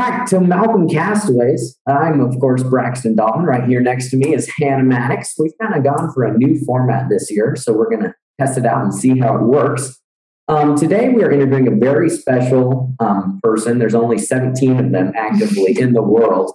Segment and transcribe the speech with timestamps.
[0.00, 1.78] back to Malcolm Castaways.
[1.86, 3.44] I'm, of course, Braxton Dalton.
[3.44, 5.34] Right here next to me is Hannah Maddox.
[5.38, 8.56] We've kind of gone for a new format this year, so we're going to test
[8.56, 10.00] it out and see how it works.
[10.48, 13.78] Um, today, we are interviewing a very special um, person.
[13.78, 16.54] There's only 17 of them actively in the world.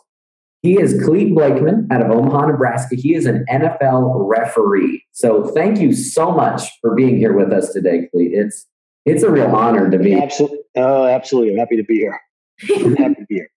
[0.63, 2.95] He is Clete Blakeman out of Omaha, Nebraska.
[2.95, 5.05] He is an NFL referee.
[5.11, 8.33] So, thank you so much for being here with us today, Clete.
[8.33, 8.65] It's
[9.05, 10.19] it's a real honor to be.
[10.19, 10.57] Absolutely.
[10.77, 11.51] Oh, absolutely.
[11.51, 12.19] I'm happy to be here.
[12.63, 13.49] I'm happy to be here.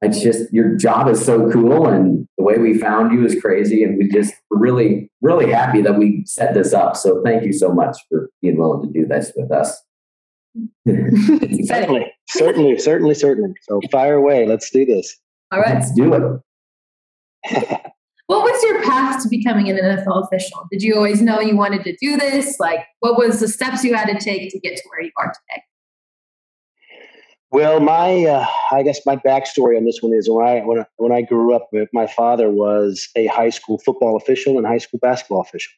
[0.00, 3.82] It's just your job is so cool, and the way we found you is crazy.
[3.82, 6.96] And we just really, really happy that we set this up.
[6.96, 9.82] So thank you so much for being willing to do this with us.
[11.66, 13.54] certainly, certainly, certainly, certainly.
[13.62, 14.46] So fire away.
[14.46, 15.16] Let's do this.
[15.50, 16.22] All right, let's do it.
[18.26, 20.66] what was your path to becoming an NFL official?
[20.70, 22.60] Did you always know you wanted to do this?
[22.60, 25.26] Like, what was the steps you had to take to get to where you are
[25.32, 25.62] today?
[27.50, 30.86] Well, my uh, I guess my backstory on this one is when I when I,
[30.96, 35.00] when I grew up, my father was a high school football official and high school
[35.00, 35.72] basketball official,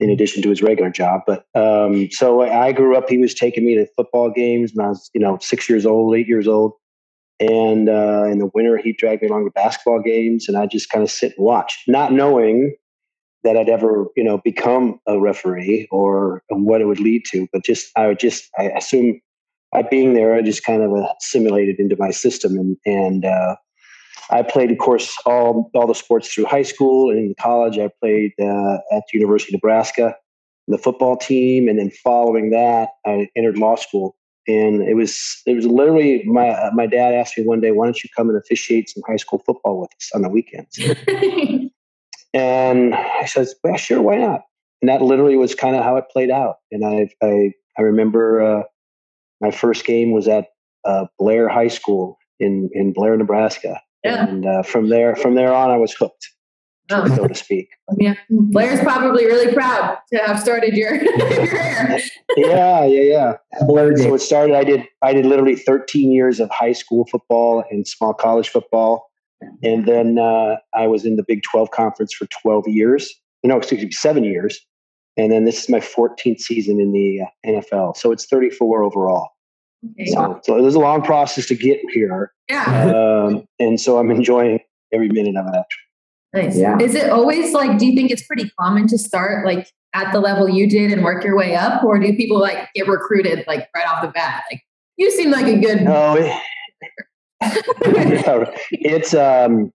[0.00, 1.22] in addition to his regular job.
[1.26, 3.10] But um, so I grew up.
[3.10, 6.16] He was taking me to football games when I was you know six years old,
[6.16, 6.72] eight years old,
[7.40, 10.88] and uh, in the winter he'd drag me along to basketball games, and I just
[10.88, 12.74] kind of sit and watch, not knowing
[13.44, 17.64] that I'd ever you know become a referee or what it would lead to, but
[17.64, 19.20] just I would just I assume
[19.76, 22.56] by being there, I just kind of assimilated into my system.
[22.56, 23.56] And, and uh,
[24.30, 27.78] I played, of course, all, all the sports through high school and in college.
[27.78, 30.16] I played uh, at the University of Nebraska,
[30.66, 31.68] the football team.
[31.68, 34.16] And then following that, I entered law school.
[34.48, 38.02] And it was it was literally my my dad asked me one day, why don't
[38.02, 40.78] you come and officiate some high school football with us on the weekends?
[42.32, 44.42] and I said, well, sure, why not?
[44.80, 46.58] And that literally was kind of how it played out.
[46.70, 48.62] And I I I remember uh,
[49.40, 50.46] my first game was at
[50.84, 54.26] uh, Blair High School in in Blair, Nebraska, yeah.
[54.26, 56.28] and uh, from there from there on, I was hooked,
[56.90, 57.14] oh.
[57.14, 57.68] so to speak.
[57.98, 62.00] Yeah, Blair's probably really proud to have started your, career.
[62.36, 63.32] yeah, yeah, yeah.
[63.66, 63.96] Blair.
[63.96, 64.56] So it started.
[64.56, 69.08] I did I did literally 13 years of high school football and small college football,
[69.62, 73.14] and then uh, I was in the Big 12 conference for 12 years.
[73.44, 74.60] No, excuse me, seven years
[75.16, 77.96] and then this is my 14th season in the uh, NFL.
[77.96, 79.30] So it's 34 overall.
[79.92, 80.10] Okay.
[80.10, 82.32] So, so there's a long process to get here.
[82.50, 82.92] Yeah.
[82.94, 84.60] Um, and so I'm enjoying
[84.92, 85.66] every minute of it.
[86.32, 86.58] Nice.
[86.58, 86.78] Yeah.
[86.78, 90.20] Is it always like, do you think it's pretty common to start like at the
[90.20, 91.82] level you did and work your way up?
[91.82, 94.44] Or do people like get recruited like right off the bat?
[94.50, 94.62] Like
[94.96, 95.82] you seem like a good.
[95.82, 96.42] No, it,
[98.70, 99.72] it's, um,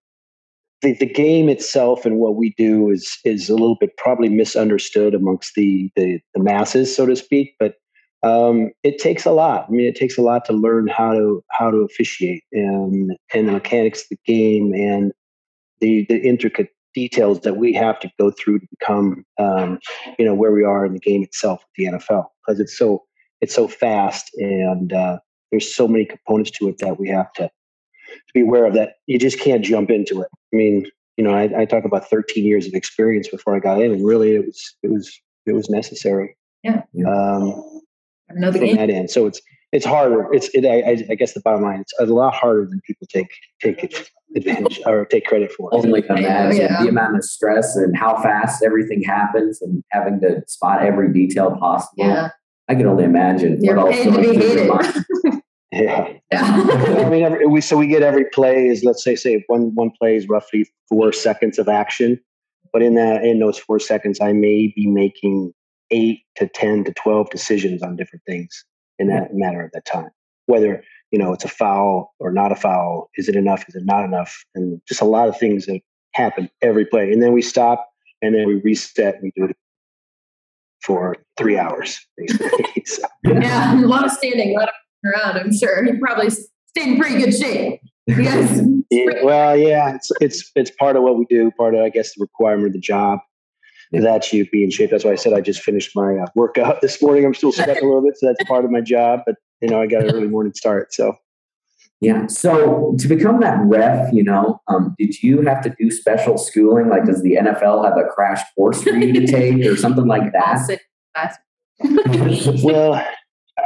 [0.81, 5.13] the, the game itself and what we do is is a little bit probably misunderstood
[5.13, 7.55] amongst the the, the masses, so to speak.
[7.59, 7.75] But
[8.23, 9.65] um, it takes a lot.
[9.67, 13.47] I mean, it takes a lot to learn how to how to officiate and and
[13.47, 15.11] the mechanics of the game and
[15.79, 19.79] the the intricate details that we have to go through to become um,
[20.17, 23.03] you know where we are in the game itself with the NFL because it's so
[23.39, 25.17] it's so fast and uh,
[25.51, 27.49] there's so many components to it that we have to
[28.11, 30.27] to be aware of that you just can't jump into it.
[30.53, 30.85] I mean,
[31.17, 34.05] you know, I, I talk about 13 years of experience before I got in, and
[34.05, 36.35] really, it was it was it was necessary.
[36.63, 36.83] Yeah.
[37.07, 37.81] Um,
[38.27, 40.33] from that end, so it's it's harder.
[40.33, 40.65] It's it.
[40.65, 43.29] I, I guess the bottom line, it's a lot harder than people take
[43.61, 45.73] take advantage or take credit for.
[45.73, 46.81] Only imagine yeah.
[46.81, 51.55] the amount of stress and how fast everything happens, and having to spot every detail
[51.57, 52.05] possible.
[52.05, 52.29] Yeah.
[52.69, 55.05] I can only imagine You're what else going through your mind.
[55.71, 56.13] Yeah.
[56.31, 57.03] yeah.
[57.05, 59.91] I mean, every, we so we get every play is let's say say one one
[59.97, 62.19] play is roughly four seconds of action,
[62.73, 65.53] but in that in those four seconds, I may be making
[65.91, 68.65] eight to ten to twelve decisions on different things
[68.99, 70.09] in that matter of that time.
[70.47, 73.63] Whether you know it's a foul or not a foul, is it enough?
[73.69, 74.43] Is it not enough?
[74.55, 75.79] And just a lot of things that
[76.13, 77.87] happen every play, and then we stop
[78.21, 79.57] and then we reset and we do it
[80.81, 81.99] for three hours.
[82.17, 82.65] Basically.
[82.85, 83.03] so.
[83.23, 84.73] Yeah, a lot of standing, a lot of
[85.05, 85.83] around, I'm sure.
[85.83, 87.81] He probably stayed in pretty good shape.
[88.07, 88.61] Yes.
[88.91, 91.51] yeah, well, yeah, it's it's it's part of what we do.
[91.51, 93.19] Part of, I guess, the requirement of the job
[93.91, 94.01] yeah.
[94.01, 94.91] that you be in shape.
[94.91, 97.25] That's why I said I just finished my uh, workout this morning.
[97.25, 99.21] I'm still sweating a little bit, so that's part of my job.
[99.25, 101.15] But you know, I got an early morning start, so.
[102.03, 102.25] Yeah.
[102.25, 106.89] So to become that ref, you know, um, did you have to do special schooling?
[106.89, 110.31] Like, does the NFL have a crash course for you to take, or something like
[110.33, 110.79] that?
[112.63, 113.05] well,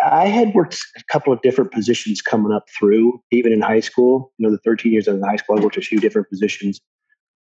[0.05, 4.31] I had worked a couple of different positions coming up through, even in high school.
[4.37, 6.79] You know, the 13 years in high school, I worked a few different positions.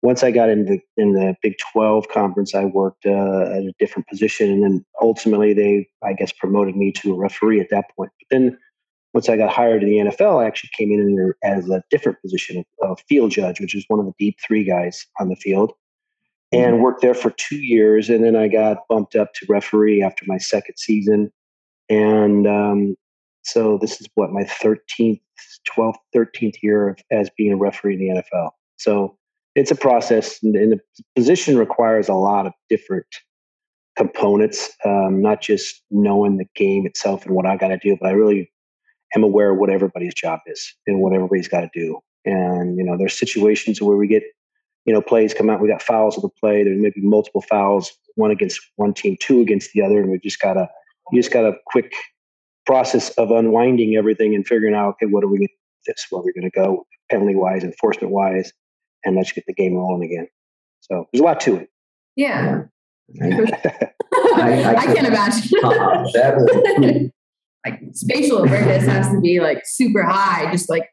[0.02, 3.72] Once I got in the in the Big 12 conference, I worked uh, at a
[3.78, 7.84] different position, and then ultimately they, I guess, promoted me to a referee at that
[7.96, 8.12] point.
[8.18, 8.58] But then
[9.12, 12.64] once I got hired in the NFL, I actually came in as a different position
[12.82, 15.72] a field judge, which is one of the deep three guys on the field,
[16.50, 16.82] and mm-hmm.
[16.82, 18.08] worked there for two years.
[18.08, 21.30] And then I got bumped up to referee after my second season.
[21.88, 22.96] And um,
[23.42, 25.20] so this is what my 13th,
[25.76, 28.50] 12th, 13th year of, as being a referee in the NFL.
[28.76, 29.16] So
[29.54, 30.80] it's a process, and, and the
[31.14, 33.06] position requires a lot of different
[33.96, 38.08] components, um, not just knowing the game itself and what I got to do, but
[38.08, 38.50] I really
[39.14, 42.00] am aware of what everybody's job is and what everybody's got to do.
[42.24, 44.22] And you know, there's situations where we get,
[44.84, 45.60] you know, plays come out.
[45.60, 46.64] We got fouls of the play.
[46.64, 50.18] There may be multiple fouls, one against one team, two against the other, and we
[50.18, 50.68] just gotta,
[51.12, 51.92] you just got a quick
[52.66, 56.06] process of unwinding everything and figuring out, okay, what are we going to do this?
[56.10, 58.52] Where are we going to go penalty wise, enforcement wise,
[59.04, 60.26] and let's get the game rolling again.
[60.80, 61.68] So there's a lot to it.
[62.16, 62.62] Yeah.
[63.22, 63.28] I,
[64.34, 65.58] I, I, can't imagine.
[65.64, 67.10] Uh, that
[67.66, 70.88] like spatial awareness has to be like super high, just like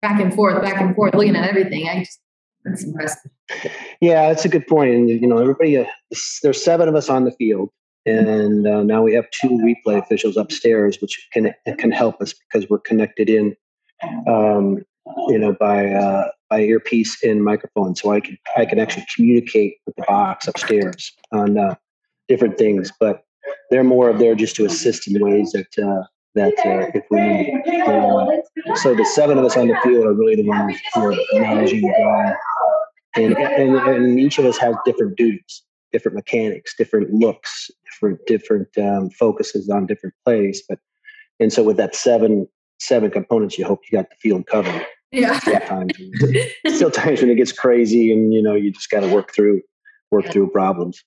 [0.00, 1.88] back and forth, back and forth, looking at everything.
[1.88, 2.20] I just
[2.64, 3.30] that's impressive.
[4.00, 4.94] Yeah, that's a good point.
[4.94, 5.84] And you know, everybody, uh,
[6.42, 7.70] there's seven of us on the field,
[8.08, 12.68] and uh, now we have two replay officials upstairs, which can can help us because
[12.68, 13.56] we're connected in,
[14.26, 14.84] um,
[15.28, 19.76] you know, by uh, by earpiece and microphone, so I can I can actually communicate
[19.86, 21.74] with the box upstairs on uh,
[22.28, 22.92] different things.
[22.98, 23.24] But
[23.70, 26.04] they're more of there just to assist in ways that uh,
[26.34, 27.82] that uh, if we need.
[27.86, 31.16] Uh, so the seven of us on the field are really the ones who are
[31.34, 32.34] managing the
[33.16, 35.62] game, and, and, and each of us has different duties,
[35.92, 40.62] different mechanics, different looks, different different um, focuses on different plays.
[40.68, 40.78] But
[41.40, 42.48] and so with that seven
[42.80, 44.86] seven components, you hope you got the field covered.
[45.10, 45.38] Yeah.
[45.38, 45.92] Still times,
[46.68, 49.62] still times when it gets crazy, and you know you just got to work through
[50.10, 51.02] work through problems.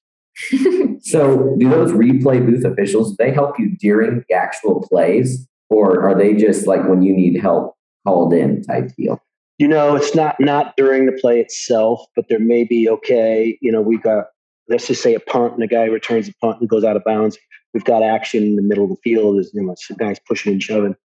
[1.01, 6.18] so, do those replay booth officials they help you during the actual plays, or are
[6.18, 7.75] they just like when you need help
[8.06, 9.22] called in type deal?
[9.57, 13.57] You know, it's not not during the play itself, but there may be okay.
[13.62, 14.25] You know, we got
[14.71, 17.03] let's just say a punt, and the guy returns the punt and goes out of
[17.03, 17.38] bounds.
[17.73, 19.35] We've got action in the middle of the field.
[19.35, 20.95] There's you know, some guys pushing and shoving,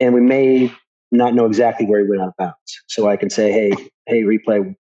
[0.00, 0.72] and we may
[1.10, 2.82] not know exactly where he went out of bounds.
[2.86, 3.72] So I can say, hey,
[4.06, 4.74] hey, replay,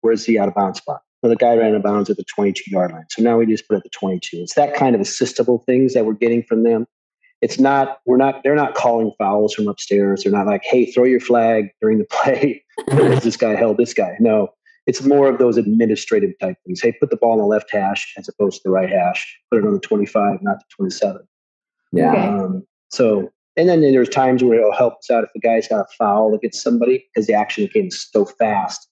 [0.00, 1.02] where's the out of bounds spot?
[1.22, 3.04] Well, the guy ran out of bounds at the 22 yard line.
[3.10, 4.38] So now we just put at the 22.
[4.38, 6.86] It's that kind of assistable things that we're getting from them.
[7.40, 10.22] It's not, we're not, they're not calling fouls from upstairs.
[10.22, 12.64] They're not like, hey, throw your flag during the play.
[12.88, 14.16] this guy held this guy.
[14.20, 14.48] No,
[14.86, 16.80] it's more of those administrative type things.
[16.80, 19.38] Hey, put the ball on the left hash as opposed to the right hash.
[19.50, 21.20] Put it on the 25, not the 27.
[21.92, 22.12] Yeah.
[22.12, 25.80] Um, so, and then there's times where it'll help us out if the guy's got
[25.80, 28.88] a foul against somebody because the action came so fast.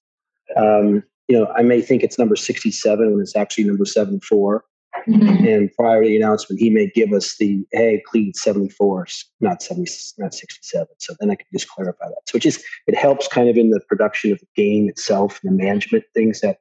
[0.57, 4.65] Um, you know, I may think it's number 67 when it's actually number 74.
[5.07, 5.47] Mm-hmm.
[5.47, 9.07] And prior to the announcement, he may give us the hey, Clete 74,
[9.41, 10.87] not 70, not 67.
[10.99, 12.23] So then I can just clarify that.
[12.27, 15.53] So it just it helps kind of in the production of the game itself, and
[15.53, 16.59] the management things that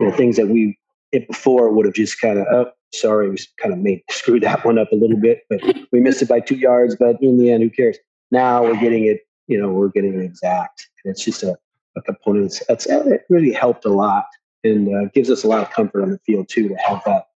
[0.00, 0.78] you know, things that we
[1.12, 4.64] it before would have just kind of oh sorry, we kind of made screwed that
[4.64, 5.60] one up a little bit, but
[5.92, 6.96] we missed it by two yards.
[6.96, 7.98] But in the end, who cares?
[8.30, 10.88] Now we're getting it, you know, we're getting it exact.
[11.04, 11.56] And it's just a
[11.96, 12.60] a component.
[12.68, 14.26] It's, it really helped a lot
[14.64, 17.28] and uh, gives us a lot of comfort on the field too to have that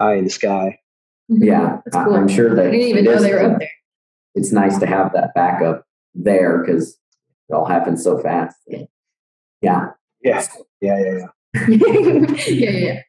[0.00, 0.78] eye in the sky.
[1.30, 1.44] Mm-hmm.
[1.44, 2.14] Yeah, cool.
[2.14, 3.70] I'm sure that I didn't even know they were up there.
[4.34, 6.98] It's nice to have that backup there because
[7.48, 8.56] it all happens so fast.
[8.66, 8.84] Yeah.
[9.62, 9.90] Yeah.
[10.22, 10.44] Yeah.
[10.80, 10.98] Yeah.
[10.98, 11.26] Yeah.
[12.48, 12.70] Yeah.
[12.70, 13.00] yeah.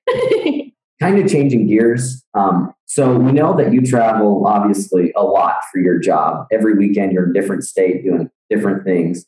[0.46, 0.62] yeah.
[1.02, 2.24] kind of changing gears.
[2.36, 6.46] Um, so we know that you travel obviously a lot for your job.
[6.52, 9.26] Every weekend you're in a different state doing different things.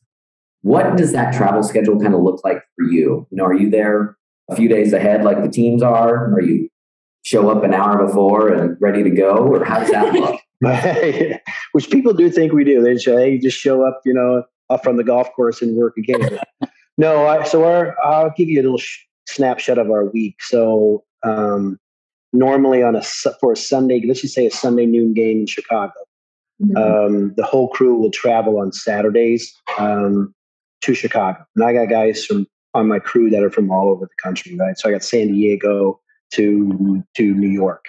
[0.62, 3.28] What does that travel schedule kind of look like for you?
[3.32, 4.16] You know, are you there
[4.52, 6.32] a few days ahead like the teams are?
[6.34, 6.70] Are you
[7.24, 10.40] show up an hour before and ready to go, or how does that look?
[11.74, 12.82] Which people do think we do.
[12.82, 15.98] They say, "Hey, just show up," you know, up from the golf course and work
[15.98, 16.40] again.
[16.98, 20.42] no, I, so our, I'll give you a little sh- snapshot of our week.
[20.42, 21.80] So um,
[22.32, 23.04] normally on a
[23.42, 25.94] for a Sunday, let's just say a Sunday noon game in Chicago,
[26.62, 26.78] mm-hmm.
[26.78, 29.54] um, the whole crew will travel on Saturdays.
[29.78, 30.34] Um,
[30.84, 31.46] to Chicago.
[31.56, 34.56] And I got guys from on my crew that are from all over the country,
[34.56, 34.78] right?
[34.78, 36.00] So I got San Diego
[36.34, 37.86] to to New York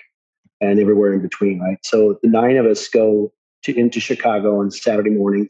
[0.61, 1.79] and everywhere in between, right?
[1.83, 3.33] So the nine of us go
[3.65, 5.49] to into Chicago on Saturday morning.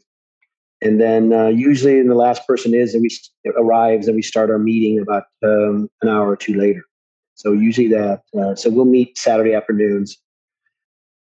[0.81, 3.09] And then uh, usually, the last person is, and we
[3.57, 6.81] arrives, and we start our meeting about um, an hour or two later.
[7.35, 10.17] So usually that, uh, so we'll meet Saturday afternoons,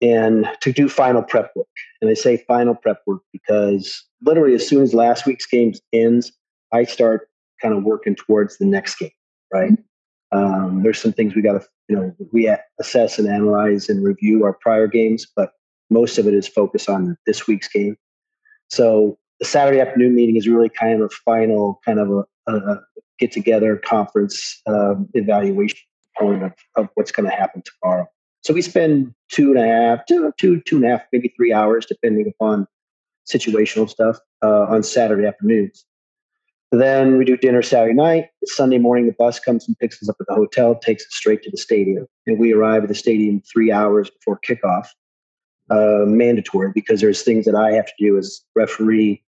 [0.00, 1.67] and to do final prep work.
[2.00, 6.33] And I say final prep work because literally as soon as last week's game ends,
[6.73, 7.29] I start
[7.61, 9.11] kind of working towards the next game,
[9.52, 9.73] right?
[9.73, 9.83] Mm-hmm.
[10.33, 14.45] Um, there's some things we got to, you know, we assess and analyze and review
[14.45, 15.53] our prior games, but
[15.91, 17.97] most of it is focused on this week's game.
[18.69, 22.81] So the Saturday afternoon meeting is really kind of a final kind of a, a
[23.19, 25.79] get together conference um, evaluation
[26.19, 28.07] point of, of what's going to happen tomorrow.
[28.43, 31.53] So we spend two and a half, two, two, two and a half, maybe three
[31.53, 32.67] hours, depending upon
[33.31, 35.85] situational stuff, uh, on Saturday afternoons.
[36.73, 38.29] Then we do dinner Saturday night.
[38.47, 41.43] Sunday morning, the bus comes and picks us up at the hotel, takes us straight
[41.43, 42.07] to the stadium.
[42.26, 44.87] And we arrive at the stadium three hours before kickoff,
[45.69, 49.23] uh, mandatory because there's things that I have to do as referee,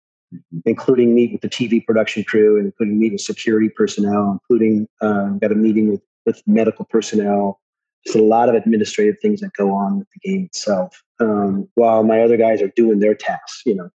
[0.65, 5.51] including meet with the TV production crew, including meet with security personnel, including uh, got
[5.51, 7.59] a meeting with, with medical personnel,
[8.05, 11.03] just a lot of administrative things that go on with the game itself.
[11.19, 13.89] Um, while my other guys are doing their tasks, you know,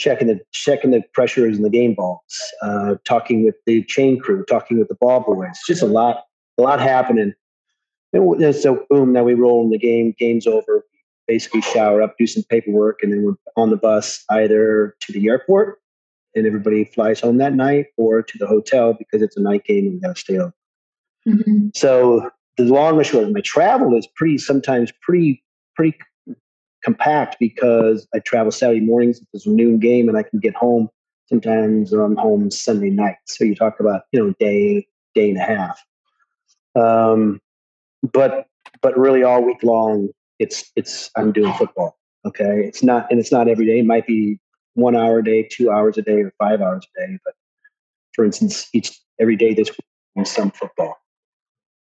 [0.00, 2.20] checking the checking the pressures in the game balls,
[2.62, 5.56] uh, talking with the chain crew, talking with the ball boys.
[5.66, 6.24] Just a lot,
[6.58, 7.34] a lot happening.
[8.12, 10.14] And so boom, now we roll in the game.
[10.18, 10.84] Game's over.
[11.28, 15.28] Basically, shower up, do some paperwork, and then we're on the bus either to the
[15.28, 15.78] airport,
[16.34, 19.84] and everybody flies home that night, or to the hotel because it's a night game
[19.84, 20.52] and we got to stay open.
[21.28, 21.68] Mm-hmm.
[21.76, 25.44] So the long and short of my travel is pretty sometimes pretty
[25.76, 25.96] pretty
[26.82, 29.20] compact because I travel Saturday mornings.
[29.32, 30.88] There's a noon game and I can get home.
[31.26, 33.16] Sometimes I'm home Sunday night.
[33.26, 35.84] So you talk about you know day day and a half.
[36.74, 37.40] Um,
[38.12, 38.46] but
[38.82, 40.08] but really all week long
[40.40, 41.96] it's it's I'm doing football.
[42.26, 43.78] Okay, it's not and it's not every day.
[43.78, 44.40] It might be
[44.74, 47.18] one hour a day, two hours a day, or five hours a day.
[47.24, 47.34] But
[48.14, 50.96] for instance, each every day this week some football.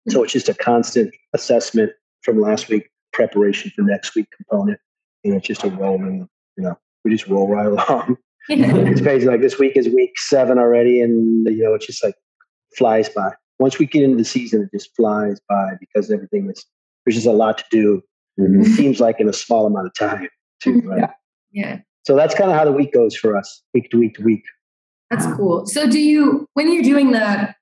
[0.08, 4.78] So it's just a constant assessment from last week, preparation for next week component.
[5.24, 8.16] And it's just a rolling, you know, we just roll right along.
[8.48, 9.26] it's crazy.
[9.26, 12.14] Like this week is week seven already, and you know, it's just like
[12.76, 13.32] flies by.
[13.58, 16.64] Once we get into the season, it just flies by because everything is
[17.04, 18.02] there's just a lot to do.
[18.40, 18.62] Mm-hmm.
[18.62, 20.28] It seems like in a small amount of time,
[20.60, 20.98] too, right?
[20.98, 21.10] Yeah.
[21.52, 21.78] yeah.
[22.04, 24.42] So that's kind of how the week goes for us, week to week to week.
[25.10, 25.66] That's cool.
[25.66, 27.54] So do you when you're doing the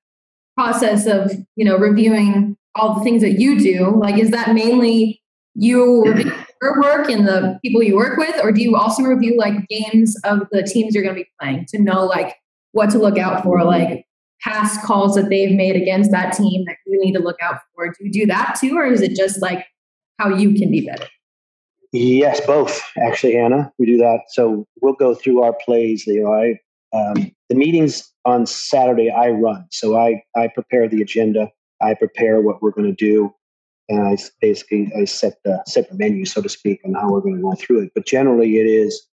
[0.57, 5.20] process of you know reviewing all the things that you do like is that mainly
[5.55, 6.31] you review
[6.61, 10.15] your work and the people you work with or do you also review like games
[10.23, 12.35] of the teams you're going to be playing to know like
[12.71, 14.05] what to look out for like
[14.41, 17.87] past calls that they've made against that team that you need to look out for?
[17.87, 19.65] Do you do that too or is it just like
[20.19, 21.07] how you can be better?
[21.91, 24.21] Yes both actually anna we do that.
[24.29, 26.57] So we'll go through our plays you know i
[26.93, 31.49] um, the meetings on Saturday I run, so I I prepare the agenda,
[31.81, 33.33] I prepare what we're going to do,
[33.91, 37.19] and I basically I set the set the menu, so to speak, on how we're
[37.19, 37.91] going to go through it.
[37.93, 39.05] But generally, it is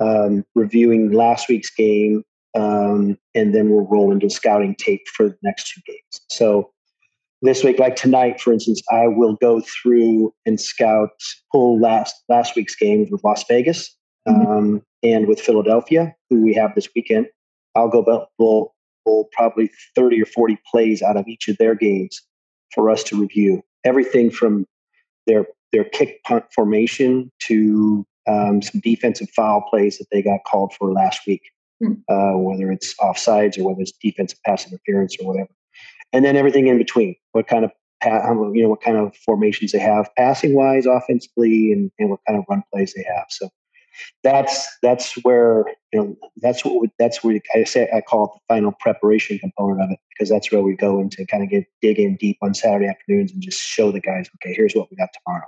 [0.00, 5.38] um, reviewing last week's game, um, and then we'll roll into scouting tape for the
[5.44, 6.20] next two games.
[6.28, 6.72] So
[7.40, 11.10] this week, like tonight, for instance, I will go through and scout
[11.52, 14.46] pull last last week's games with Las Vegas mm-hmm.
[14.46, 17.28] um, and with Philadelphia, who we have this weekend.
[17.76, 21.76] I'll go about we'll, we'll probably 30 or 40 plays out of each of their
[21.76, 22.20] games
[22.74, 23.62] for us to review.
[23.86, 24.66] Everything from
[25.26, 30.72] their their kick punt formation to um, some defensive foul plays that they got called
[30.74, 31.42] for last week,
[31.82, 31.94] mm-hmm.
[32.12, 35.50] uh, whether it's offsides or whether it's defensive pass interference or whatever,
[36.12, 37.14] and then everything in between.
[37.32, 37.70] What kind of
[38.04, 42.38] you know what kind of formations they have passing wise, offensively, and, and what kind
[42.38, 43.26] of run plays they have.
[43.30, 43.48] So
[44.22, 48.30] that's that's where you know that's what we, that's where I say I call it
[48.34, 51.64] the final preparation component of it because that's where we go into kind of get
[51.82, 54.96] dig in deep on Saturday afternoons and just show the guys okay here's what we
[54.96, 55.46] got tomorrow.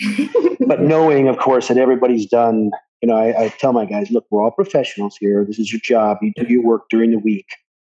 [0.66, 2.70] but knowing, of course, that everybody's done.
[3.02, 5.44] You know, I, I tell my guys, look, we're all professionals here.
[5.44, 6.18] This is your job.
[6.22, 7.46] You do your work during the week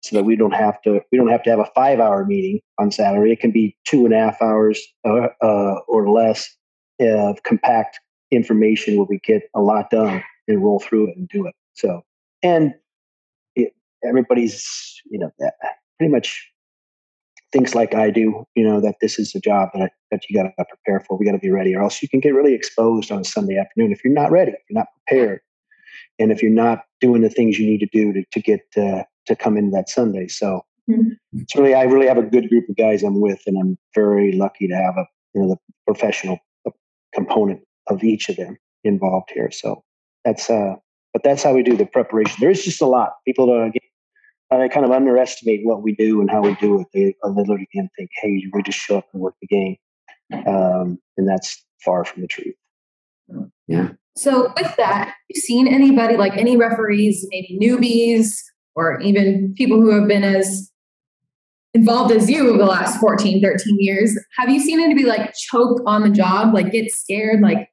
[0.02, 2.60] so that we don't have to we don't have to have a five hour meeting
[2.78, 3.32] on Saturday.
[3.32, 6.48] It can be two and a half hours uh, uh, or less
[7.00, 7.98] of compact
[8.32, 11.54] information where we get a lot done and roll through it and do it.
[11.74, 12.02] So,
[12.42, 12.74] and
[13.54, 13.72] it,
[14.02, 15.30] everybody's, you know,
[15.98, 16.48] pretty much
[17.52, 20.36] thinks like I do, you know, that this is a job that, I, that you
[20.36, 21.18] got to prepare for.
[21.18, 23.58] We got to be ready, or else you can get really exposed on a Sunday
[23.58, 25.40] afternoon if you're not ready, if you're not prepared,
[26.18, 29.02] and if you're not doing the things you need to do to, to get uh,
[29.26, 30.28] to come in that Sunday.
[30.28, 31.10] So mm-hmm.
[31.34, 34.32] it's really, I really have a good group of guys I'm with, and I'm very
[34.32, 36.38] lucky to have a, you know, the professional
[37.14, 39.50] component of each of them involved here.
[39.50, 39.82] So
[40.24, 40.74] that's uh,
[41.12, 42.36] but that's how we do the preparation.
[42.40, 43.12] There is just a lot.
[43.26, 43.82] People don't get,
[44.50, 46.86] uh, kind of underestimate what we do and how we do it.
[46.94, 49.76] They literally can think, "Hey, we just show up and work the game,"
[50.46, 52.54] um, and that's far from the truth.
[53.68, 53.90] Yeah.
[54.16, 58.34] So with that, have you seen anybody like any referees, maybe newbies,
[58.74, 60.70] or even people who have been as
[61.74, 64.18] involved as you over the last 14, 13 years?
[64.36, 67.68] Have you seen anybody like choke on the job, like get scared, like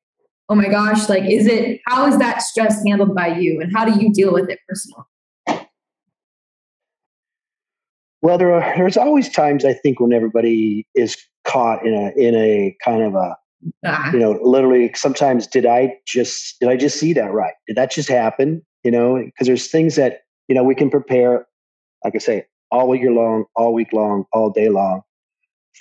[0.49, 3.85] oh my gosh, like, is it, how is that stress handled by you and how
[3.85, 5.05] do you deal with it personally?
[8.21, 11.15] Well, there are, there's always times I think when everybody is
[11.45, 13.37] caught in a, in a kind of a,
[13.85, 14.11] ah.
[14.11, 17.53] you know, literally sometimes did I just, did I just see that right?
[17.67, 18.65] Did that just happen?
[18.83, 21.45] You know, because there's things that, you know, we can prepare,
[22.03, 25.01] like I say, all year long, all week long, all day long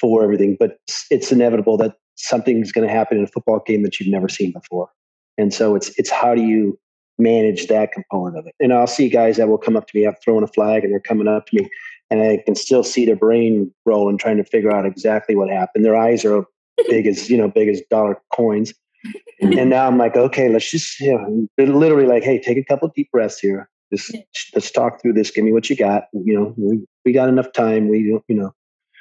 [0.00, 0.56] for everything.
[0.58, 0.78] But
[1.10, 4.52] it's inevitable that something's going to happen in a football game that you've never seen
[4.52, 4.90] before.
[5.38, 6.78] And so it's it's how do you
[7.18, 8.54] manage that component of it?
[8.60, 10.92] And I'll see guys that will come up to me, I've thrown a flag, and
[10.92, 11.70] they're coming up to me,
[12.10, 15.84] and I can still see their brain rolling, trying to figure out exactly what happened.
[15.84, 16.44] Their eyes are
[16.88, 18.74] big as you know, big as dollar coins.
[19.40, 22.90] and now I'm like, okay, let's just you know, literally like, hey, take a couple
[22.94, 23.70] deep breaths here.
[23.92, 24.14] Just
[24.54, 25.30] let's talk through this.
[25.30, 26.04] Give me what you got.
[26.12, 27.88] You know, we, we got enough time.
[27.88, 28.52] We you know,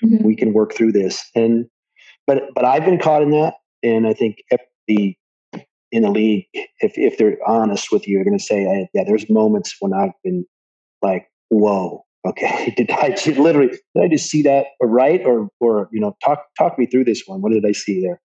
[0.04, 0.24] mm-hmm.
[0.24, 1.26] we can work through this.
[1.36, 1.68] And
[2.28, 4.44] but but I've been caught in that, and I think
[4.88, 5.16] the
[5.92, 9.30] in the league, if if they're honest with you, they're going to say, yeah, there's
[9.30, 10.46] moments when I've been
[11.02, 15.90] like, whoa, okay, did I just, literally did I just see that right, or or
[15.92, 17.42] you know, talk talk me through this one.
[17.42, 18.22] What did I see there?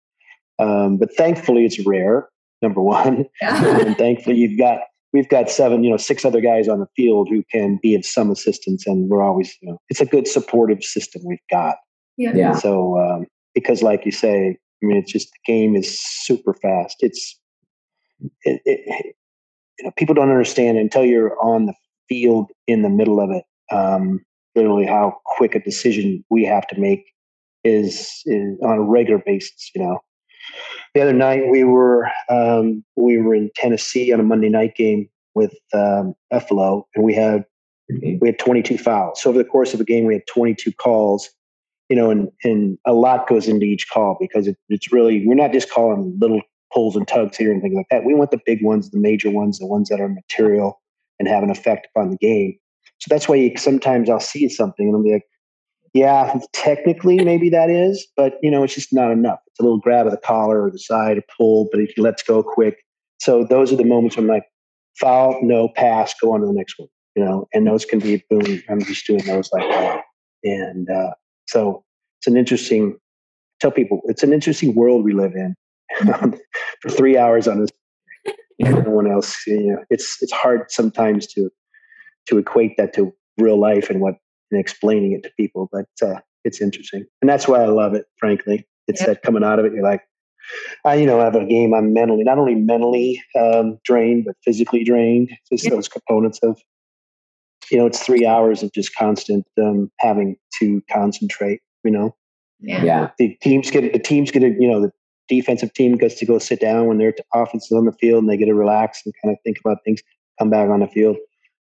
[0.59, 2.27] Um, but thankfully, it's rare.
[2.61, 3.79] Number one, yeah.
[3.85, 4.81] and thankfully, you've got
[5.13, 8.05] we've got seven, you know, six other guys on the field who can be of
[8.05, 11.77] some assistance, and we're always, you know, it's a good supportive system we've got.
[12.17, 12.33] Yeah.
[12.35, 12.55] yeah.
[12.55, 16.97] So um, because, like you say, I mean, it's just the game is super fast.
[17.01, 17.39] It's
[18.43, 19.15] it, it,
[19.79, 21.73] you know people don't understand until you're on the
[22.07, 23.43] field in the middle of it.
[23.73, 24.19] Um,
[24.55, 27.05] literally, how quick a decision we have to make
[27.63, 29.71] is, is on a regular basis.
[29.73, 29.99] You know,
[30.93, 35.09] the other night we were um, we were in Tennessee on a Monday night game
[35.33, 37.45] with um, Buffalo, and we had
[37.89, 39.21] we had 22 fouls.
[39.21, 41.29] So over the course of a game, we had 22 calls.
[41.91, 45.35] You know, and and a lot goes into each call because it, it's really we're
[45.35, 46.41] not just calling little
[46.73, 48.05] pulls and tugs here and things like that.
[48.05, 50.79] We want the big ones, the major ones, the ones that are material
[51.19, 52.57] and have an effect upon the game.
[52.99, 55.25] So that's why you, sometimes I'll see something and I'll be like,
[55.93, 59.39] yeah, technically maybe that is, but you know, it's just not enough.
[59.47, 62.23] It's a little grab of the collar or the side, a pull, but it lets
[62.23, 62.77] go quick.
[63.19, 64.45] So those are the moments when I'm like,
[64.95, 66.87] foul, no, pass, go on to the next one.
[67.15, 68.63] You know, and those can be boom.
[68.69, 70.03] I'm just doing those like that.
[70.45, 71.11] And uh,
[71.51, 71.83] so
[72.19, 72.97] it's an interesting.
[73.59, 75.55] Tell people it's an interesting world we live in.
[76.81, 77.69] For three hours on this,
[78.59, 79.45] no one else.
[79.45, 81.49] You know, it's it's hard sometimes to
[82.27, 84.15] to equate that to real life and what
[84.49, 85.69] and explaining it to people.
[85.71, 88.05] But uh, it's interesting, and that's why I love it.
[88.17, 89.09] Frankly, it's yep.
[89.09, 89.73] that coming out of it.
[89.73, 90.01] You're like,
[90.85, 91.73] I, you know, I have a game.
[91.73, 95.29] I'm mentally not only mentally um, drained, but physically drained.
[95.51, 95.73] Just yep.
[95.73, 96.59] those components of,
[97.71, 101.61] you know, it's three hours of just constant um, having to concentrate.
[101.83, 102.15] You know,
[102.59, 102.83] yeah.
[102.83, 103.09] yeah.
[103.17, 104.91] The teams get the teams get a, you know the
[105.29, 108.29] defensive team gets to go sit down when their offense is on the field and
[108.29, 110.01] they get to relax and kind of think about things.
[110.39, 111.17] Come back on the field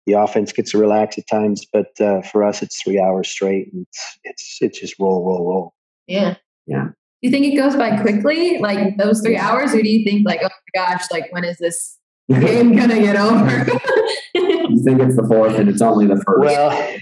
[0.06, 3.72] the offense gets to relax at times, but uh, for us, it's three hours straight,
[3.72, 5.74] and it's it's it's just roll, roll, roll.
[6.06, 6.84] Yeah, yeah.
[6.84, 10.24] Do you think it goes by quickly, like those three hours, or do you think
[10.24, 11.98] like, oh my gosh, like when is this
[12.40, 13.48] game gonna get over?
[14.34, 16.40] you think it's the fourth, and it's only the first.
[16.40, 16.98] Well,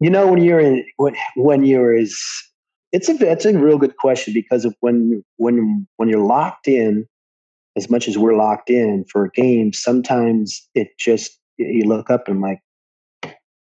[0.00, 2.22] you know when you're in when when you're is
[2.92, 7.06] it's a it's a real good question because of when when when you're locked in
[7.76, 12.28] as much as we're locked in for a game, sometimes it just you look up
[12.28, 12.60] and I'm like,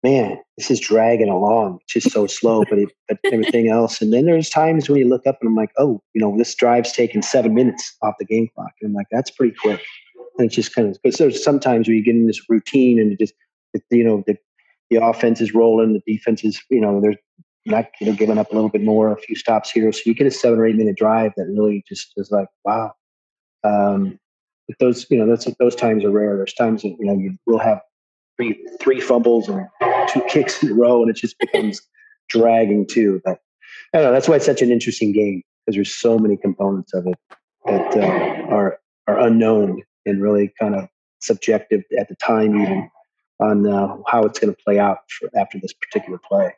[0.04, 1.80] man, this is dragging along.
[1.84, 4.02] It's just so slow, but, it, but everything else.
[4.02, 6.54] And then there's times when you look up and I'm like, oh, you know, this
[6.56, 8.72] drive's taking seven minutes off the game clock.
[8.82, 9.82] And I'm like, that's pretty quick.
[10.38, 13.14] And it's just kind of because there's sometimes where you get in this routine and
[13.14, 13.34] it just,
[13.74, 14.36] it, you know, the
[14.90, 17.16] the offense is rolling, the defense is, you know, they're
[17.66, 19.92] not you know giving up a little bit more, a few stops here.
[19.92, 22.94] So you get a seven or eight minute drive that really just is like, wow,
[23.64, 24.20] um,
[24.68, 26.36] but those, you know, those those times are rare.
[26.38, 27.80] There's times that you know you will have
[28.38, 29.68] three three fumbles and
[30.10, 31.82] two kicks in a row, and it just becomes
[32.30, 33.22] dragging too.
[33.24, 33.40] But
[33.94, 34.12] I don't know.
[34.12, 37.18] That's why it's such an interesting game because there's so many components of it
[37.66, 40.88] that uh, are are unknown and really kind of
[41.20, 42.90] subjective at the time, even
[43.40, 46.54] on uh, how it's going to play out for, after this particular play.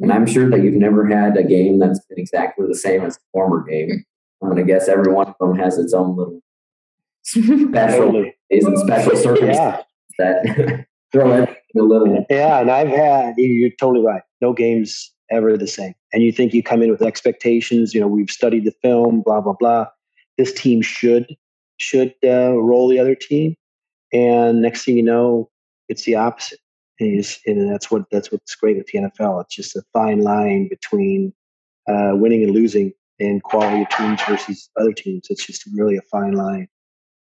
[0.00, 3.16] And I'm sure that you've never had a game that's been exactly the same as
[3.16, 4.04] the former game.
[4.42, 6.40] I'm going to guess every one of them has its own little
[7.22, 9.82] special days and special circumstances yeah.
[10.18, 12.26] That throw a little.
[12.30, 14.22] Yeah, and I've had, you're totally right.
[14.40, 15.94] No game's ever the same.
[16.12, 19.40] And you think you come in with expectations, you know, we've studied the film, blah,
[19.40, 19.86] blah, blah.
[20.36, 21.34] This team should
[21.78, 23.54] should uh, roll the other team.
[24.12, 25.50] And next thing you know,
[25.88, 26.58] it's the opposite.
[27.00, 29.42] And, just, and that's what that's what's great with the NFL.
[29.42, 31.32] It's just a fine line between
[31.88, 35.26] uh, winning and losing and quality teams versus other teams.
[35.30, 36.68] It's just really a fine line.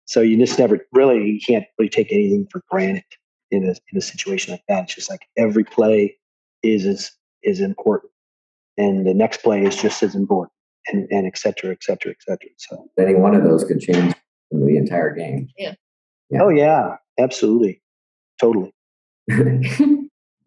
[0.06, 3.04] So you just never really you can't really take anything for granted
[3.52, 4.84] in a in a situation like that.
[4.84, 6.18] It's just like every play
[6.64, 7.12] is is
[7.44, 8.12] is important,
[8.78, 10.52] and the next play is just as important,
[10.88, 12.50] and and et cetera, et cetera, et cetera.
[12.58, 14.14] So any one of those could change
[14.52, 15.50] the entire game.
[15.58, 15.74] Yeah.
[16.30, 16.44] Yeah.
[16.44, 17.82] oh yeah, absolutely,
[18.40, 18.74] totally.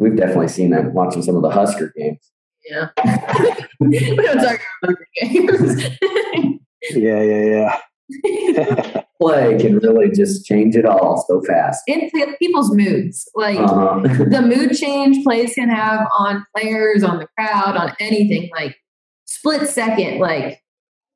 [0.00, 2.30] We've definitely seen that watching some of the Husker games.
[2.68, 2.88] Yeah.
[3.80, 5.98] we don't talk about Husker games.
[6.92, 9.02] Yeah, yeah, yeah.
[9.20, 11.82] Play can really just change it all so fast.
[11.88, 13.28] And people's moods.
[13.34, 14.00] Like Uh-huh.
[14.02, 18.48] the mood change plays can have on players, on the crowd, on anything.
[18.54, 18.76] Like
[19.24, 20.62] split second, like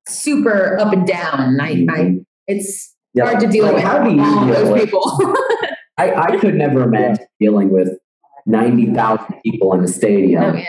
[0.08, 1.60] super up and down.
[1.60, 4.70] I, I it's Yeah, hard to deal like, with How do you all deal those
[4.72, 5.04] with- people.
[5.98, 7.90] I, I could never imagine dealing with
[8.46, 10.64] 90,000 people in a stadium oh yeah.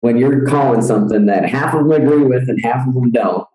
[0.00, 3.46] when you're calling something that half of them agree with and half of them don't.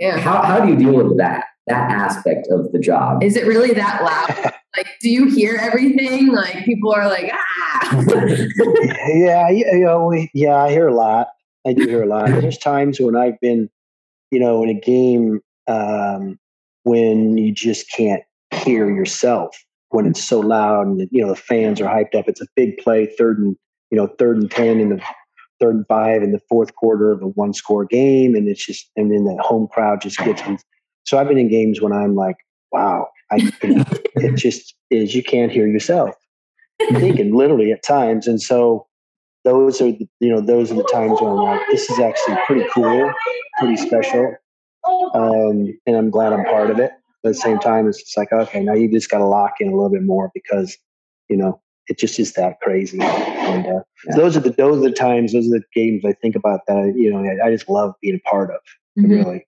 [0.00, 0.18] Yeah.
[0.18, 3.22] How, how do you deal with that, that aspect of the job?
[3.22, 4.52] Is it really that loud?
[4.76, 6.32] Like, do you hear everything?
[6.32, 8.02] Like, people are like, ah.
[9.06, 11.28] yeah, you you know, yeah, I hear a lot.
[11.64, 12.26] I do hear a lot.
[12.26, 13.70] There's times when I've been,
[14.32, 16.40] you know, in a game um,
[16.82, 19.56] when you just can't hear yourself
[19.90, 22.28] when it's so loud and you know the fans are hyped up.
[22.28, 23.56] It's a big play, third and
[23.90, 25.00] you know third and ten in the
[25.60, 28.90] third and five in the fourth quarter of a one score game, and it's just
[28.96, 30.42] and then the home crowd just gets.
[31.04, 32.36] So I've been in games when I'm like,
[32.72, 36.14] wow, I it just is you can't hear yourself
[36.92, 38.86] thinking literally at times and so
[39.44, 42.36] those are the, you know those are the times when I'm like this is actually
[42.46, 43.12] pretty cool
[43.58, 44.34] pretty special
[45.14, 46.90] um, and I'm glad I'm part of it
[47.22, 49.54] but at the same time it's just like okay now you just got to lock
[49.60, 50.76] in a little bit more because
[51.28, 54.16] you know it just is that crazy and uh, Yeah.
[54.16, 56.94] those are the those are the times those are the games I think about that
[56.96, 58.60] you know I, I just love being a part of
[58.98, 59.10] Mhm.
[59.10, 59.46] really.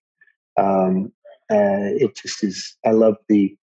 [0.58, 1.12] Um,
[1.50, 2.76] uh, it just is.
[2.84, 3.56] I love the,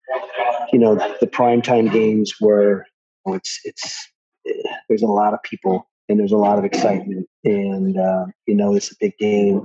[0.72, 2.86] you know, the primetime games where
[3.26, 4.10] oh, it's it's
[4.48, 8.56] eh, there's a lot of people and there's a lot of excitement and uh, you
[8.56, 9.64] know it's a big game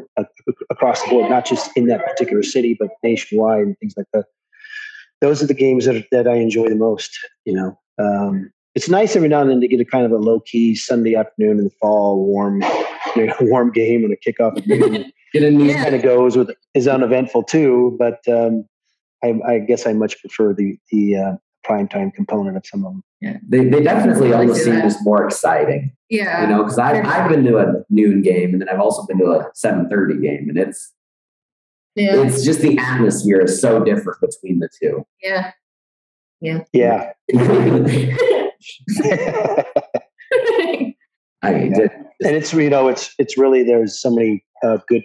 [0.70, 4.26] across the board, not just in that particular city but nationwide and things like that.
[5.20, 7.18] Those are the games that that I enjoy the most.
[7.44, 10.18] You know, um, it's nice every now and then to get a kind of a
[10.18, 12.62] low key Sunday afternoon in the fall, warm,
[13.16, 14.62] you know, warm game and a kickoff
[15.44, 15.82] at noon Get Yeah.
[15.84, 17.96] kind of goes with is uneventful too.
[17.98, 18.64] But um,
[19.24, 21.32] I, I guess I much prefer the the uh,
[21.64, 23.02] prime time component of some of them.
[23.48, 24.82] They, they definitely I almost see seem that.
[24.84, 26.42] just more exciting, Yeah.
[26.42, 29.18] you know, because I've, I've been to a noon game and then I've also been
[29.18, 30.92] to a 7.30 game and it's,
[31.96, 32.22] yeah.
[32.22, 35.04] it's just the atmosphere is so different between the two.
[35.20, 35.50] Yeah.
[36.40, 36.62] Yeah.
[36.72, 37.12] Yeah.
[41.42, 41.92] I mean, it-
[42.24, 45.04] and it's you know it's it's really there's so many uh, good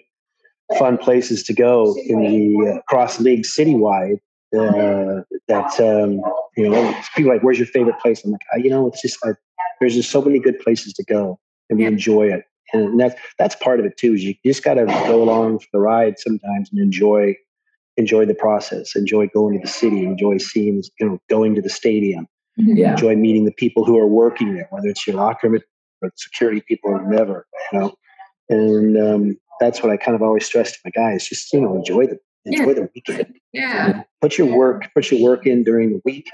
[0.78, 4.18] fun places to go in the uh, cross league citywide
[4.58, 6.22] uh, that um,
[6.58, 9.02] you know people are like where's your favorite place i'm like "Ah, you know it's
[9.02, 9.36] just like
[9.80, 11.90] there's just so many good places to go and we Yeah.
[11.92, 15.22] enjoy it and that's that's part of it too is you just got to go
[15.24, 17.36] along for the ride sometimes and enjoy
[17.98, 21.70] enjoy the process enjoy going to the city enjoy seeing you know going to the
[21.70, 22.92] stadium yeah.
[22.92, 25.62] enjoy meeting the people who are working there, whether it's your locker room
[26.02, 27.94] or security people or whatever, you know.
[28.50, 31.76] And um, that's what I kind of always stress to my guys: just you know,
[31.76, 32.74] enjoy the enjoy Yeah.
[32.74, 33.36] the weekend.
[33.54, 34.04] Yeah.
[34.20, 36.30] Put your work, put your work in during the week,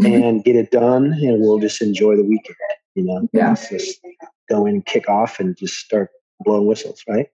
[0.00, 0.06] mm-hmm.
[0.24, 2.56] and get it done, and we'll just enjoy the weekend.
[2.94, 3.50] You know, Yeah.
[3.50, 4.00] Let's just
[4.48, 7.28] go in, and kick off, and just start blowing whistles, right?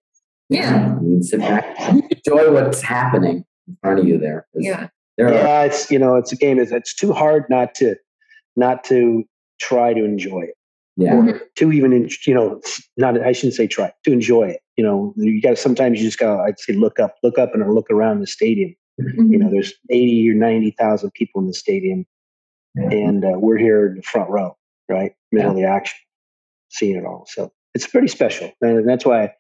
[0.49, 0.99] Yeah.
[1.21, 1.79] Sit back,
[2.11, 4.47] enjoy what's happening in front of you there.
[4.53, 4.89] 'Cause Yeah.
[5.19, 6.59] There are, Yeah, it's you know, it's a game.
[6.59, 7.97] It's, it's too hard not to
[8.57, 9.25] not to
[9.61, 10.55] try to enjoy it.
[11.03, 11.15] Yeah.
[11.15, 11.41] Mhm.
[11.57, 12.61] to even you know
[12.97, 16.07] not i shouldn't say try to enjoy it you know you got to sometimes you
[16.07, 18.75] just got to i'd say look up look up and look around the stadium.
[18.99, 22.05] You know there's 80 or 90,000 people in the stadium
[22.77, 24.57] and uh, we're here in the front row
[24.89, 25.13] right?
[25.33, 25.99] Middle of the action
[26.69, 27.25] seeing it all.
[27.29, 29.33] So it's pretty special and that's why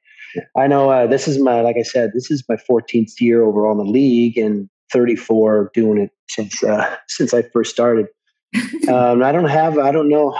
[0.57, 3.73] i know uh, this is my like i said this is my 14th year overall
[3.79, 8.07] in the league and 34 doing it since uh, since i first started.
[8.89, 10.37] Um, i don't have i don't know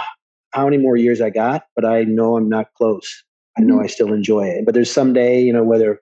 [0.53, 3.23] how many more years i got but i know i'm not close
[3.57, 5.99] i know i still enjoy it but there's someday you know whether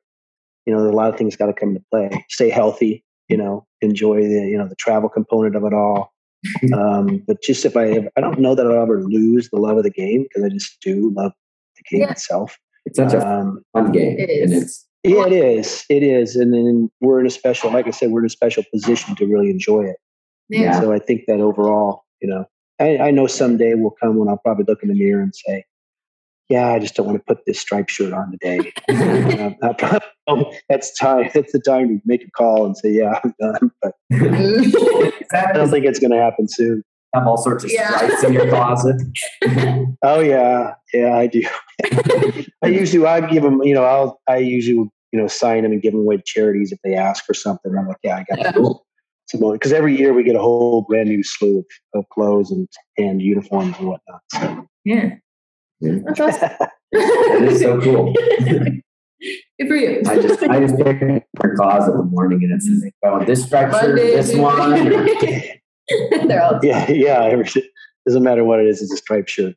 [0.65, 3.65] you know a lot of things got to come into play stay healthy you know
[3.81, 6.13] enjoy the you know the travel component of it all
[6.73, 9.83] um, but just if i i don't know that i'll ever lose the love of
[9.83, 11.31] the game because i just do love
[11.77, 12.11] the game Yeah.
[12.11, 14.17] itself It's such a um, fun game.
[14.17, 15.85] It And it's, yeah, it is.
[15.89, 16.35] It is.
[16.35, 19.25] And then we're in a special, like I said, we're in a special position to
[19.25, 19.97] really enjoy it.
[20.49, 20.79] Yeah.
[20.79, 22.45] So I think that overall, you know,
[22.81, 25.65] I, I know someday will come when I'll probably look in the mirror and say,
[26.49, 28.73] yeah, I just don't want to put this striped shirt on today.
[28.89, 29.99] uh,
[30.69, 31.29] that's time.
[31.33, 33.71] That's the time to make a call and say, yeah, I'm done.
[33.81, 36.83] But I don't think it's going to happen soon.
[37.13, 37.95] Have all sorts of yeah.
[37.95, 39.01] stripes in your closet.
[40.03, 41.43] oh yeah, yeah, I do.
[42.63, 43.61] I usually I give them.
[43.63, 46.71] You know, I'll I usually you know sign them and give them away to charities
[46.71, 47.77] if they ask for something.
[47.77, 48.79] I'm like, yeah, I got to
[49.33, 52.67] because every year we get a whole brand new slew of, of clothes and
[52.97, 54.21] and uniforms and whatnot.
[54.33, 54.67] So.
[54.85, 55.15] Yeah.
[55.81, 56.49] That's awesome.
[56.91, 58.13] that is so cool.
[59.59, 60.01] Good for you.
[60.07, 63.43] I just I just pick her closet in the morning and it says, "Oh, this
[63.43, 64.89] structure, this one."
[66.27, 67.43] They're all yeah, yeah.
[68.07, 69.55] Doesn't matter what it is; it's a striped shirt.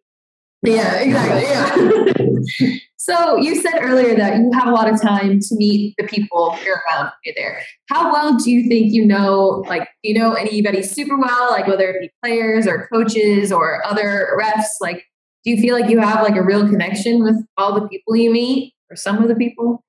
[0.65, 1.43] Yeah, exactly.
[1.43, 2.77] Yeah.
[2.97, 6.57] so you said earlier that you have a lot of time to meet the people
[6.65, 7.63] you're around you there.
[7.91, 11.67] How well do you think you know, like, do you know anybody super well, like
[11.67, 14.65] whether it be players or coaches or other refs?
[14.81, 15.05] Like,
[15.45, 18.33] do you feel like you have like a real connection with all the people you
[18.33, 19.85] meet or some of the people?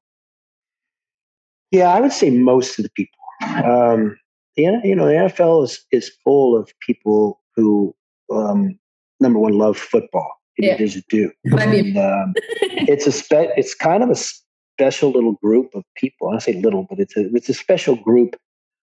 [1.71, 3.17] Yeah, I would say most of the people.
[3.63, 4.17] Um,
[4.55, 7.95] the, you know, the NFL is, is full of people who,
[8.29, 8.77] um,
[9.19, 10.35] number one, love football.
[10.57, 10.77] Yeah.
[10.77, 11.31] just do.
[11.45, 12.33] And, um,
[12.87, 16.29] it's a spe- it's kind of a special little group of people.
[16.29, 18.35] I say little, but it's a it's a special group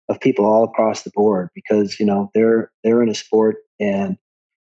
[0.09, 4.19] of people all across the board because you know they're they're in a sport and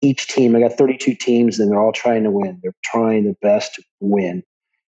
[0.01, 2.59] each team, I got 32 teams and they're all trying to win.
[2.61, 4.43] They're trying their best to win.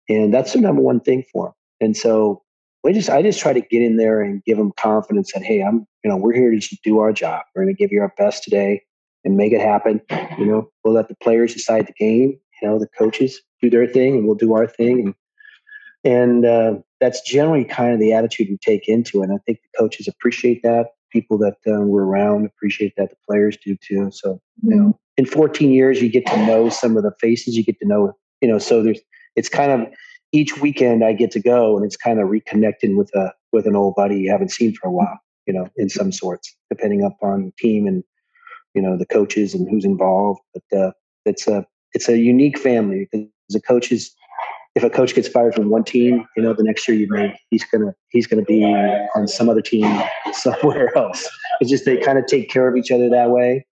[0.08, 1.54] And that's the number one thing for them.
[1.80, 2.42] And so
[2.84, 5.62] we just, I just try to get in there and give them confidence that, hey,
[5.62, 7.42] I'm, you know, we're here to do our job.
[7.54, 8.82] We're going to give you our best today
[9.24, 10.00] and make it happen.
[10.38, 12.38] You know, we'll let the players decide the game.
[12.60, 15.00] You know, the coaches do their thing and we'll do our thing.
[15.00, 15.14] And,
[16.04, 19.24] and uh, that's generally kind of the attitude we take into it.
[19.24, 23.10] And I think the coaches appreciate that people that uh, were around appreciate that.
[23.10, 24.10] The players do too.
[24.12, 27.56] So, you know, in 14 years, you get to know some of the faces.
[27.56, 28.58] You get to know, you know.
[28.58, 29.00] So there's,
[29.36, 29.88] it's kind of
[30.32, 33.76] each weekend I get to go, and it's kind of reconnecting with a with an
[33.76, 35.18] old buddy you haven't seen for a while.
[35.46, 38.04] You know, in some sorts, depending upon the team and
[38.74, 40.40] you know the coaches and who's involved.
[40.54, 40.90] But uh,
[41.24, 44.14] it's a it's a unique family because the coaches
[44.76, 47.34] if a coach gets fired from one team, you know, the next year you may
[47.50, 50.02] he's gonna he's gonna be on some other team
[50.32, 51.28] somewhere else.
[51.60, 53.66] It's just they kind of take care of each other that way,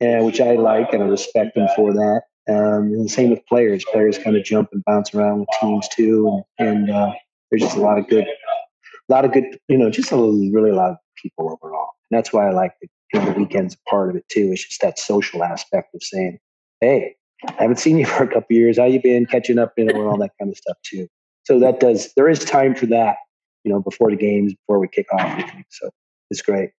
[0.00, 2.22] and which I like and I respect them for that.
[2.48, 3.84] Um, and the same with players.
[3.92, 7.12] Players kind of jump and bounce around with teams too, and, and uh,
[7.50, 10.70] there's just a lot of good, a lot of good, you know, just a really
[10.70, 11.90] a lot of people overall.
[12.10, 14.50] And that's why I like the, you know, the weekends part of it too.
[14.52, 16.38] It's just that social aspect of saying,
[16.80, 18.78] hey, I haven't seen you for a couple years.
[18.78, 19.26] How you been?
[19.26, 21.08] Catching up, you know, and all that kind of stuff too.
[21.44, 23.16] So that does there is time for that,
[23.64, 25.42] you know, before the games, before we kick off.
[25.70, 25.90] So
[26.30, 26.70] it's great.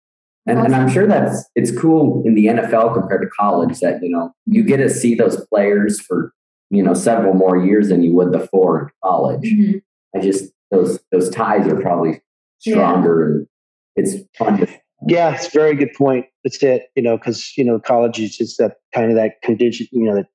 [0.46, 4.10] And, and I'm sure that's it's cool in the NFL compared to college that you
[4.10, 6.34] know you get to see those players for
[6.70, 9.44] you know several more years than you would before in college.
[9.44, 10.18] Mm-hmm.
[10.18, 12.22] I just those those ties are probably
[12.60, 13.36] stronger yeah.
[13.36, 13.48] and
[13.96, 14.68] it's fun to
[15.08, 16.26] yeah, it's a very good point.
[16.44, 16.84] That's it.
[16.96, 19.88] You know, because you know, college is just that kind of that condition.
[19.92, 20.28] You know, that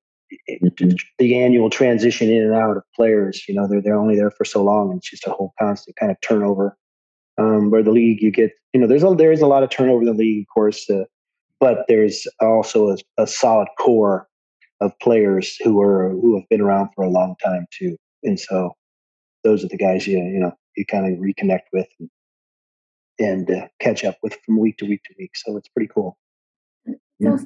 [1.17, 3.43] the annual transition in and out of players.
[3.47, 5.95] You know, they're they're only there for so long, and it's just a whole constant
[5.97, 6.77] kind of turnover.
[7.37, 9.69] Um, where the league, you get, you know, there's a there is a lot of
[9.69, 11.05] turnover in the league, of course, uh,
[11.59, 14.27] but there's also a, a, solid core
[14.81, 18.73] of players who are who have been around for a long time too, and so
[19.45, 22.09] those are the guys you you know you kind of reconnect with and,
[23.19, 25.31] and uh, catch up with from week to week to week.
[25.35, 26.17] So it's pretty cool.
[27.19, 27.37] Yeah.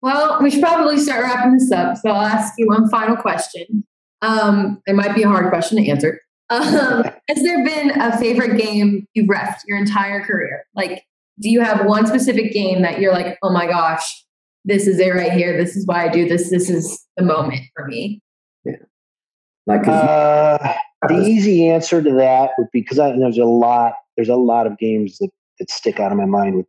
[0.00, 1.96] Well, we should probably start wrapping this up.
[1.96, 3.84] So I'll ask you one final question.
[4.20, 6.20] Um, it might be a hard question to answer.
[6.50, 10.66] Um, has there been a favorite game you've refed your entire career?
[10.74, 11.02] Like,
[11.40, 14.22] do you have one specific game that you're like, oh my gosh,
[14.66, 15.56] this is it right here.
[15.56, 16.50] This is why I do this.
[16.50, 18.20] This is the moment for me.
[18.66, 18.74] Yeah.
[19.66, 20.58] Like uh,
[21.08, 23.94] the easy answer to that would be because there's a lot.
[24.16, 26.66] There's a lot of games that that stick out of my mind with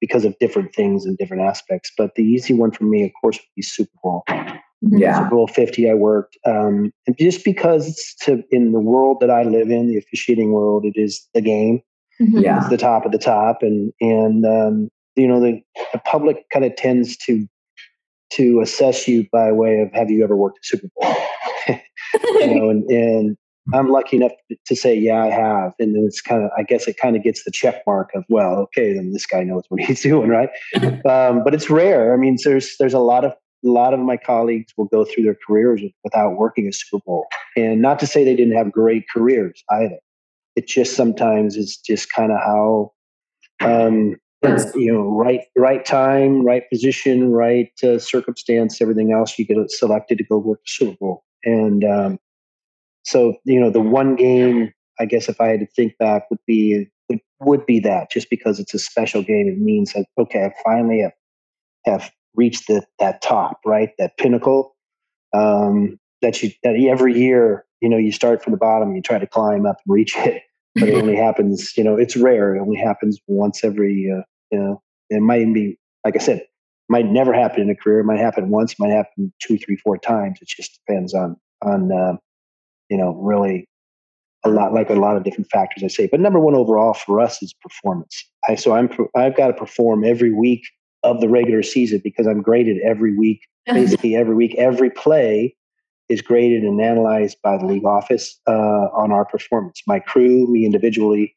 [0.00, 1.90] because of different things and different aspects.
[1.96, 4.22] But the easy one for me, of course, would be Super Bowl.
[4.28, 4.98] Mm-hmm.
[4.98, 5.90] Yeah, Super Bowl Fifty.
[5.90, 9.88] I worked, um, and just because it's to in the world that I live in,
[9.88, 11.80] the officiating world, it is the game.
[12.20, 12.38] Mm-hmm.
[12.38, 15.60] Yeah, it's the top of the top, and and um, you know the,
[15.92, 17.46] the public kind of tends to
[18.32, 21.16] to assess you by way of have you ever worked a Super Bowl?
[22.40, 23.36] you know, and and
[23.72, 24.32] I'm lucky enough
[24.66, 25.72] to say, yeah, I have.
[25.78, 28.24] And then it's kind of, I guess it kind of gets the check mark of,
[28.28, 30.50] well, okay, then this guy knows what he's doing, right?
[31.08, 32.12] um, but it's rare.
[32.12, 35.24] I mean, there's there's a lot of a lot of my colleagues will go through
[35.24, 39.04] their careers without working a Super Bowl, and not to say they didn't have great
[39.14, 39.98] careers either.
[40.56, 42.92] It just sometimes is just kind of how,
[43.60, 44.16] um,
[44.74, 49.38] you know, right right time, right position, right uh, circumstance, everything else.
[49.38, 52.18] You get selected to go work the Super Bowl And um,
[53.04, 56.40] so, you know, the one game, I guess, if I had to think back, would
[56.46, 59.48] be would, would be that just because it's a special game.
[59.48, 61.12] It means that okay, I finally have,
[61.84, 64.74] have reached the, that top, right, that pinnacle.
[65.32, 69.18] Um, that you that every year, you know, you start from the bottom, you try
[69.18, 70.42] to climb up and reach it,
[70.74, 72.54] but it only happens, you know, it's rare.
[72.54, 76.42] It only happens once every, uh, you know, it might be, like I said,
[76.88, 78.00] might never happen in a career.
[78.00, 80.38] It might happen once, might happen two, three, four times.
[80.40, 82.16] It just depends on on uh,
[82.88, 83.66] you know really
[84.44, 85.82] a lot like a lot of different factors.
[85.82, 88.24] I say, but number one overall for us is performance.
[88.48, 90.62] I, so I'm I've got to perform every week
[91.02, 95.54] of the regular season because I'm graded every week, basically every week, every play
[96.08, 99.82] is graded and analyzed by the league office uh, on our performance.
[99.86, 101.34] My crew, me individually,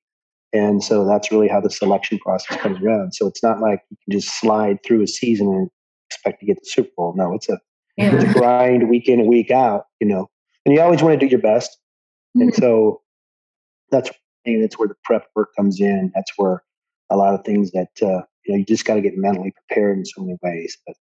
[0.54, 3.14] and so that's really how the selection process comes around.
[3.14, 5.70] So it's not like you can just slide through a season and
[6.10, 7.14] expect to get the Super Bowl.
[7.16, 7.60] No, it's a,
[7.98, 8.16] yeah.
[8.16, 10.30] it's a grind week in and week out, you know.
[10.68, 11.72] And you always want to do your best.
[12.36, 12.42] Mm-hmm.
[12.42, 13.02] And so
[13.90, 14.12] that's
[14.46, 16.12] and that's where the prep work comes in.
[16.14, 16.62] That's where
[17.10, 19.98] a lot of things that uh, you know you just got to get mentally prepared
[19.98, 20.78] in so many ways.
[20.86, 20.96] But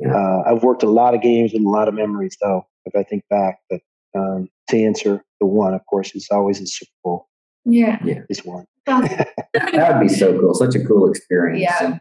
[0.00, 0.16] yeah.
[0.16, 2.66] uh, I've worked a lot of games and a lot of memories, though.
[2.86, 3.80] If I think back, but
[4.16, 7.28] um, to answer the one, of course, is always the Super Bowl.
[7.66, 7.98] Yeah.
[8.02, 8.20] Yeah.
[8.30, 8.64] Is one.
[8.86, 10.54] that would be so cool.
[10.54, 11.60] Such a cool experience.
[11.60, 11.98] Yeah.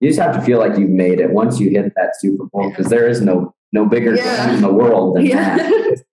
[0.00, 2.70] You just have to feel like you've made it once you hit that Super Bowl
[2.70, 4.54] because there is no no bigger yeah.
[4.54, 5.58] in the world than yeah.
[5.58, 6.04] that.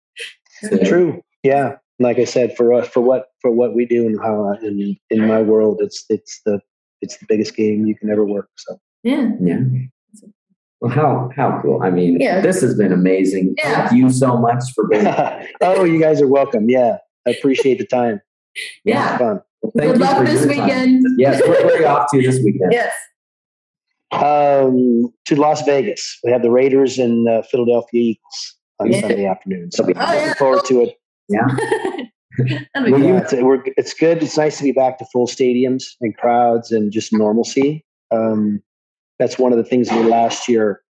[0.62, 1.22] so, True.
[1.42, 1.77] Yeah.
[1.98, 5.27] Like I said, for us, for what for what we do and how in in
[5.29, 6.61] my world, it's it's the
[7.01, 8.48] it's the biggest game you can ever work.
[8.57, 9.61] So yeah, yeah.
[10.81, 11.81] Well, how how cool!
[11.83, 12.40] I mean, yeah.
[12.40, 13.55] this has been amazing.
[13.59, 13.88] Yeah.
[13.88, 15.07] Thank you so much for being.
[15.61, 16.68] oh, you guys are welcome.
[16.68, 16.96] Yeah,
[17.27, 18.20] I appreciate the time.
[18.85, 19.16] Yeah.
[19.16, 19.40] Fun.
[19.62, 21.05] Well, Good luck this weekend.
[21.05, 21.16] Time.
[21.18, 22.70] Yes, where, where are you off to this weekend?
[22.70, 22.92] Yes.
[24.12, 26.18] Um, to Las Vegas.
[26.22, 29.01] We have the Raiders and uh, Philadelphia Eagles on yeah.
[29.01, 29.73] Sunday afternoon.
[29.73, 30.99] So we're oh, looking forward to it.
[31.29, 31.47] Yeah.
[32.75, 33.33] it's,
[33.77, 34.23] it's, good.
[34.23, 37.87] It's nice to be back to full stadiums and crowds and just normalcy.
[38.11, 38.61] Um,
[39.18, 40.83] that's one of the things in last year.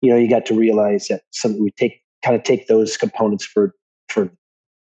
[0.00, 3.44] You know, you got to realize that some we take kind of take those components
[3.44, 3.74] for
[4.08, 4.30] for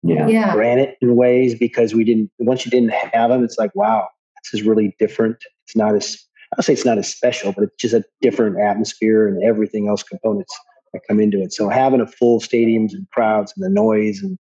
[0.03, 0.27] yeah.
[0.27, 0.53] yeah.
[0.53, 4.07] granted in ways because we didn't once you didn't have them it's like wow
[4.43, 6.17] this is really different it's not as
[6.57, 10.03] i'll say it's not as special but it's just a different atmosphere and everything else
[10.03, 10.55] components
[10.95, 11.53] that come into it.
[11.53, 14.37] So having a full stadiums and crowds and the noise and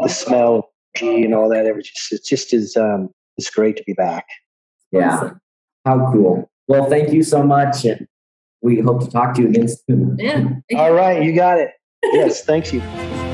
[0.00, 3.92] the smell and all that it just it just is um it's great to be
[3.92, 4.26] back.
[4.92, 5.30] Yeah.
[5.84, 6.50] How cool.
[6.68, 8.06] Well thank you so much and
[8.62, 10.16] we hope to talk to you again soon.
[10.18, 10.48] Yeah.
[10.76, 11.72] All right you got it.
[12.02, 13.25] Yes thank you